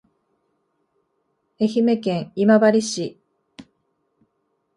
[1.59, 3.21] 愛媛県今治市